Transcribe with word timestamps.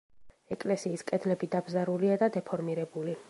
ეკლესიის 0.55 1.03
კედლები 1.11 1.51
დაბზარულია 1.57 2.19
და 2.25 2.35
დეფორმირებული. 2.39 3.19